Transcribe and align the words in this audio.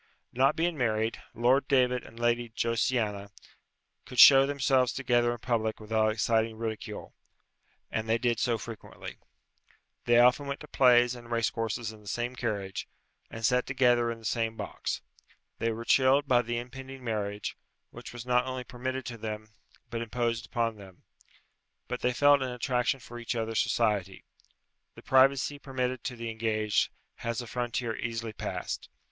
Not 0.33 0.55
being 0.55 0.79
married, 0.79 1.21
Lord 1.35 1.67
David 1.67 2.03
and 2.03 2.19
Lady 2.19 2.49
Josiana 2.49 3.29
could 4.03 4.17
show 4.17 4.47
themselves 4.47 4.93
together 4.93 5.31
in 5.31 5.37
public 5.37 5.79
without 5.79 6.09
exciting 6.11 6.57
ridicule, 6.57 7.13
and 7.91 8.09
they 8.09 8.17
did 8.17 8.39
so 8.39 8.57
frequently. 8.57 9.19
They 10.05 10.17
often 10.17 10.47
went 10.47 10.59
to 10.61 10.67
plays 10.67 11.13
and 11.13 11.29
racecourses 11.29 11.91
in 11.91 12.01
the 12.01 12.07
same 12.07 12.35
carriage, 12.35 12.87
and 13.29 13.45
sat 13.45 13.67
together 13.67 14.09
in 14.09 14.17
the 14.17 14.25
same 14.25 14.55
box. 14.55 15.01
They 15.59 15.71
were 15.71 15.85
chilled 15.85 16.27
by 16.27 16.41
the 16.41 16.57
impending 16.57 17.03
marriage, 17.03 17.55
which 17.91 18.11
was 18.11 18.25
not 18.25 18.45
only 18.47 18.63
permitted 18.63 19.05
to 19.05 19.19
them, 19.19 19.49
but 19.91 20.01
imposed 20.01 20.47
upon 20.47 20.77
them; 20.77 21.03
but 21.87 21.99
they 22.01 22.11
felt 22.11 22.41
an 22.41 22.49
attraction 22.49 22.99
for 22.99 23.19
each 23.19 23.35
other's 23.35 23.59
society. 23.61 24.23
The 24.95 25.03
privacy 25.03 25.59
permitted 25.59 26.03
to 26.05 26.15
the 26.15 26.31
engaged 26.31 26.89
has 27.17 27.39
a 27.39 27.45
frontier 27.45 27.95
easily 27.95 28.33
passed. 28.33 28.89